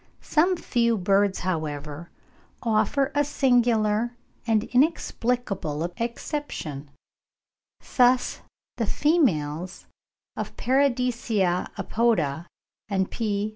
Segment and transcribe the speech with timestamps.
[0.23, 2.09] Some few birds, however,
[2.63, 4.15] offer a singular
[4.47, 6.89] and inexplicable exception;
[7.97, 8.41] thus
[8.77, 9.85] the females
[10.35, 12.47] of Paradisea apoda
[12.89, 13.49] and P.